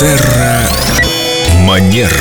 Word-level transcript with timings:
Терра 0.00 0.66
Манера. 1.66 2.16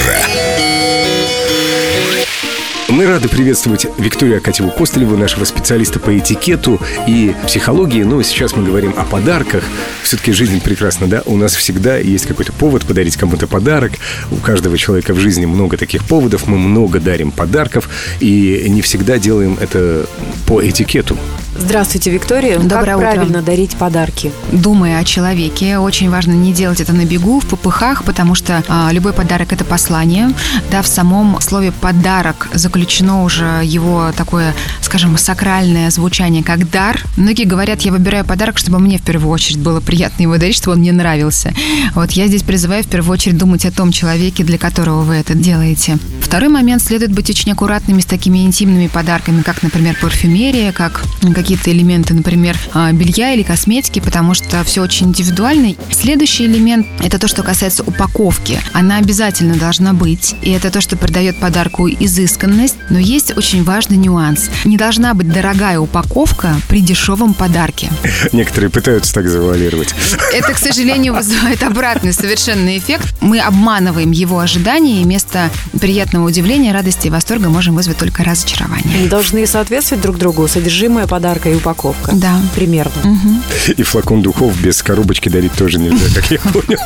Мы 2.89 3.05
рады 3.05 3.29
приветствовать 3.29 3.87
Викторию 3.97 4.39
Акатьеву 4.39 4.69
Костылеву, 4.69 5.15
нашего 5.15 5.45
специалиста 5.45 5.97
по 5.97 6.17
этикету 6.17 6.77
и 7.07 7.33
психологии. 7.47 8.03
Но 8.03 8.21
сейчас 8.21 8.53
мы 8.53 8.65
говорим 8.65 8.93
о 8.97 9.05
подарках. 9.05 9.63
Все-таки 10.03 10.33
жизнь 10.33 10.59
прекрасна, 10.59 11.07
да? 11.07 11.23
У 11.25 11.37
нас 11.37 11.55
всегда 11.55 11.97
есть 11.97 12.25
какой-то 12.25 12.51
повод 12.51 12.85
подарить 12.85 13.15
кому-то 13.15 13.47
подарок. 13.47 13.93
У 14.29 14.35
каждого 14.35 14.77
человека 14.77 15.13
в 15.13 15.19
жизни 15.19 15.45
много 15.45 15.77
таких 15.77 16.03
поводов. 16.03 16.47
Мы 16.47 16.57
много 16.57 16.99
дарим 16.99 17.31
подарков. 17.31 17.89
И 18.19 18.65
не 18.67 18.81
всегда 18.81 19.19
делаем 19.19 19.57
это 19.57 20.05
по 20.45 20.61
этикету. 20.61 21.17
Здравствуйте, 21.59 22.09
Виктория. 22.09 22.57
Доброе 22.57 22.85
как 22.85 22.97
утро. 22.97 23.11
правильно 23.11 23.41
дарить 23.41 23.75
подарки? 23.75 24.31
Думая 24.51 24.97
о 24.97 25.03
человеке, 25.03 25.77
очень 25.77 26.09
важно 26.09 26.31
не 26.31 26.53
делать 26.53 26.79
это 26.79 26.93
на 26.93 27.05
бегу, 27.05 27.41
в 27.41 27.45
попыхах, 27.45 28.05
потому 28.05 28.33
что 28.33 28.63
а, 28.67 28.89
любой 28.91 29.11
подарок 29.13 29.51
это 29.51 29.65
послание. 29.65 30.29
Да, 30.71 30.81
в 30.81 30.87
самом 30.87 31.39
слове 31.41 31.71
подарок 31.71 32.47
заключено 32.53 33.23
уже 33.23 33.61
его 33.63 34.11
такое, 34.15 34.55
скажем, 34.89 35.15
сакральное 35.19 35.91
звучание, 35.91 36.43
как 36.43 36.67
дар. 36.71 37.03
Многие 37.15 37.43
говорят, 37.43 37.81
я 37.81 37.91
выбираю 37.91 38.25
подарок, 38.25 38.57
чтобы 38.57 38.79
мне 38.79 38.97
в 38.97 39.03
первую 39.03 39.29
очередь 39.29 39.59
было 39.59 39.81
приятно 39.81 40.23
его 40.23 40.37
дарить, 40.37 40.55
чтобы 40.55 40.73
он 40.73 40.79
мне 40.79 40.91
нравился. 40.91 41.53
Вот 41.93 42.11
я 42.13 42.25
здесь 42.25 42.41
призываю 42.41 42.83
в 42.83 42.87
первую 42.87 43.13
очередь 43.13 43.37
думать 43.37 43.65
о 43.67 43.71
том 43.71 43.91
человеке, 43.91 44.43
для 44.43 44.57
которого 44.57 45.03
вы 45.03 45.15
это 45.15 45.35
делаете. 45.35 45.99
Второй 46.21 46.49
момент 46.49 46.81
следует 46.81 47.11
быть 47.11 47.29
очень 47.29 47.51
аккуратными 47.51 48.01
с 48.01 48.05
такими 48.05 48.39
интимными 48.39 48.87
подарками, 48.87 49.43
как, 49.43 49.61
например, 49.61 49.95
парфюмерия, 50.01 50.71
как 50.71 51.03
какие-то 51.35 51.71
элементы, 51.71 52.15
например, 52.15 52.57
а, 52.73 52.91
белья 52.91 53.33
или 53.33 53.43
косметики, 53.43 53.99
потому 53.99 54.33
что 54.33 54.63
все 54.63 54.81
очень 54.81 55.09
индивидуально. 55.09 55.75
Следующий 55.91 56.45
элемент– 56.45 56.87
это 56.99 57.19
то, 57.19 57.27
что 57.27 57.43
касается 57.43 57.83
упаковки. 57.83 58.59
Она 58.73 58.97
обязательно 58.97 59.55
должна 59.55 59.93
быть, 59.93 60.35
и 60.41 60.49
это 60.49 60.71
то, 60.71 60.81
что 60.81 60.97
придает 60.97 61.39
подарку 61.39 61.87
изысканность, 61.87 62.75
но 62.89 62.97
есть 62.97 63.37
очень 63.37 63.63
важный 63.63 63.97
нюанс. 63.97 64.49
Не 64.65 64.78
должна 64.79 65.13
быть 65.13 65.29
дорогая 65.31 65.77
упаковка 65.79 66.55
при 66.69 66.79
дешевом 66.79 67.33
подарке. 67.33 67.89
Некоторые 68.31 68.69
пытаются 68.69 69.13
так 69.13 69.27
завуалировать. 69.27 69.93
Это, 70.33 70.53
к 70.53 70.57
сожалению, 70.57 71.13
вызывает 71.13 71.61
обратный 71.63 72.13
совершенно 72.13 72.77
эффект. 72.77 73.13
Мы 73.19 73.39
обманываем 73.39 74.11
его 74.11 74.39
ожидания, 74.39 75.01
и 75.01 75.03
вместо 75.03 75.49
приятного 75.79 76.27
удивления, 76.27 76.71
радости 76.71 77.07
и 77.07 77.09
восторга 77.09 77.49
можем 77.49 77.75
вызвать 77.75 77.97
только 77.97 78.23
разочарование. 78.23 78.99
Они 78.99 79.07
должны 79.07 79.45
соответствовать 79.45 80.01
друг 80.01 80.17
другу, 80.17 80.47
содержимое 80.47 81.07
подарка 81.07 81.49
и 81.49 81.55
упаковка. 81.55 82.11
Да. 82.13 82.39
Примерно. 82.55 83.41
И 83.67 83.83
флакон 83.83 84.21
духов 84.21 84.57
без 84.61 84.81
коробочки 84.81 85.27
дарить 85.27 85.53
тоже 85.53 85.77
нельзя, 85.77 86.07
как 86.15 86.31
я 86.31 86.39
понял. 86.39 86.79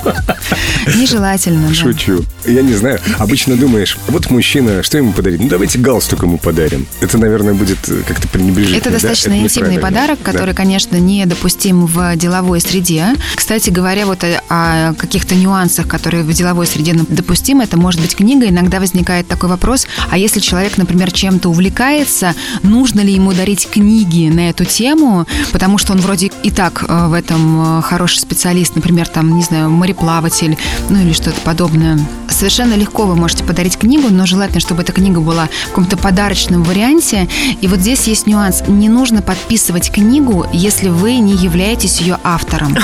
Нежелательно. 0.99 1.67
да. 1.67 1.73
Шучу. 1.75 2.25
Я 2.45 2.63
не 2.63 2.73
знаю. 2.73 2.99
Обычно 3.19 3.55
думаешь, 3.55 3.99
вот 4.07 4.31
мужчина, 4.31 4.81
что 4.81 4.97
ему 4.97 5.13
подарить? 5.13 5.41
Ну, 5.41 5.47
давайте 5.47 5.77
галстук 5.77 6.23
ему 6.23 6.39
подарим. 6.39 6.87
Это, 6.99 7.19
наверное, 7.19 7.53
будет 7.53 7.82
как-то 8.07 8.27
пренебрежительно. 8.27 8.77
Это 8.77 8.89
да? 8.89 8.93
достаточно 8.93 9.39
интимный 9.39 9.79
подарок, 9.79 10.19
который, 10.21 10.51
Да. 10.51 10.57
конечно, 10.57 10.97
недопустим 10.97 11.85
в 11.85 12.15
деловой 12.15 12.61
среде. 12.61 13.15
Кстати 13.35 13.69
говоря, 13.69 14.05
вот 14.05 14.23
о, 14.23 14.41
о 14.49 14.93
каких-то 14.93 15.35
нюансах, 15.35 15.87
которые 15.87 16.23
в 16.23 16.33
деловой 16.33 16.67
среде 16.67 16.93
допустимы, 16.93 17.63
это 17.63 17.77
может 17.77 18.01
быть 18.01 18.15
книга. 18.15 18.47
Иногда 18.47 18.79
возникает 18.79 19.27
такой 19.27 19.49
вопрос, 19.49 19.87
а 20.09 20.17
если 20.17 20.39
человек, 20.39 20.77
например, 20.77 21.11
чем-то 21.11 21.49
увлекается, 21.49 22.33
нужно 22.63 23.01
ли 23.01 23.13
ему 23.13 23.33
дарить 23.33 23.67
книги 23.69 24.29
на 24.29 24.49
эту 24.49 24.65
тему, 24.65 25.25
потому 25.51 25.77
что 25.77 25.93
он 25.93 25.99
вроде 25.99 26.31
и 26.43 26.51
так 26.51 26.85
э, 26.87 27.07
в 27.07 27.13
этом 27.13 27.79
э, 27.79 27.81
хороший 27.81 28.19
специалист, 28.19 28.75
например, 28.75 29.07
там, 29.07 29.35
не 29.35 29.43
знаю, 29.43 29.69
мореплаватель, 29.69 30.57
ну 30.89 31.01
или 31.01 31.13
что-то 31.13 31.39
подобное. 31.41 31.99
Совершенно 32.43 32.73
легко 32.73 33.05
вы 33.05 33.15
можете 33.15 33.45
подарить 33.45 33.77
книгу, 33.77 34.09
но 34.09 34.25
желательно, 34.25 34.59
чтобы 34.59 34.81
эта 34.81 34.91
книга 34.91 35.21
была 35.21 35.47
в 35.47 35.69
каком-то 35.69 35.95
подарочном 35.95 36.63
варианте. 36.63 37.29
И 37.61 37.67
вот 37.69 37.79
здесь 37.79 38.05
есть 38.07 38.27
нюанс. 38.27 38.63
Не 38.67 38.89
нужно 38.89 39.21
подписывать 39.21 39.89
книгу, 39.89 40.45
если 40.51 40.89
вы 40.89 41.19
не 41.19 41.35
являетесь 41.35 42.01
ее 42.01 42.17
автором. 42.21 42.75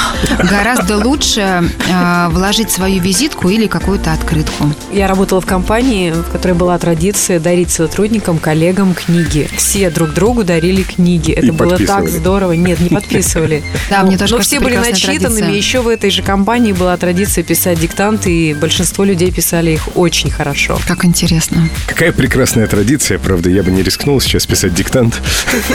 Гораздо 0.50 0.98
лучше 0.98 1.70
э, 1.90 2.30
вложить 2.30 2.72
свою 2.72 3.02
визитку 3.02 3.50
или 3.50 3.68
какую-то 3.68 4.14
открытку. 4.14 4.72
Я 4.94 5.08
работала 5.08 5.42
в 5.42 5.46
компании, 5.46 6.12
в 6.12 6.32
которой 6.32 6.54
была 6.54 6.78
традиция 6.80 7.42
дарить 7.42 7.70
сотрудникам, 7.70 8.38
коллегам 8.38 8.94
книги. 8.94 9.50
Все 9.58 9.90
друг 9.90 10.14
другу 10.14 10.46
дарили 10.46 10.84
книги. 10.84 11.34
Это 11.34 11.48
И 11.48 11.52
было 11.52 11.78
так 11.78 12.08
здорово. 12.08 12.54
Нет, 12.54 12.80
не 12.80 12.88
подписывали. 12.88 13.62
Да, 13.90 14.04
мне 14.04 14.18
тоже 14.18 14.36
Но 14.36 14.42
все 14.42 14.60
были 14.60 14.78
начитанными. 14.78 15.52
Еще 15.52 15.82
в 15.82 15.88
этой 15.88 16.12
же 16.12 16.22
компании 16.22 16.74
была 16.74 16.96
традиция 16.96 17.44
писать 17.44 17.80
диктанты, 17.80 18.32
и 18.32 18.54
большинство 18.54 19.04
людей 19.04 19.32
писали 19.50 19.72
их 19.72 19.98
очень 19.98 20.30
хорошо. 20.30 20.80
Как 20.88 21.06
интересно. 21.06 21.68
Какая 21.88 22.12
прекрасная 22.12 22.68
традиция, 22.68 23.18
правда, 23.18 23.50
я 23.50 23.64
бы 23.64 23.72
не 23.72 23.82
рискнул 23.82 24.22
сейчас 24.22 24.46
писать 24.46 24.76
диктант, 24.76 25.20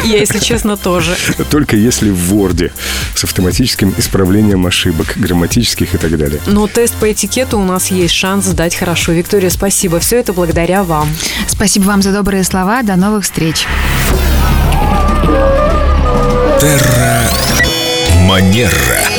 Я, 0.05 0.19
если 0.19 0.39
честно, 0.39 0.77
тоже. 0.77 1.17
только 1.51 1.75
если 1.77 2.11
в 2.11 2.33
Word 2.33 2.71
с 3.17 3.25
автоматическим 3.25 3.93
исправлением 3.99 4.65
ошибок, 4.65 5.15
грамматических 5.17 5.93
и 5.93 5.99
так 5.99 6.17
далее. 6.17 6.41
Но 6.47 6.69
тест 6.69 6.95
по 6.95 7.11
этикету 7.11 7.59
у 7.59 7.65
нас 7.65 7.91
есть 7.91 8.15
шанс 8.15 8.45
сдать 8.45 8.77
хорошо. 8.77 9.11
Виктория, 9.11 9.51
спасибо. 9.51 9.99
Все 9.99 10.21
это 10.21 10.33
благодаря 10.33 10.85
вам. 10.85 11.09
Спасибо 11.49 11.87
вам 11.87 12.01
за 12.01 12.13
добрые 12.13 12.45
слова. 12.45 12.85
До 12.85 12.95
новых 12.95 13.25
встреч. 13.25 13.67
Терра 16.61 17.29
Манера. 18.29 19.14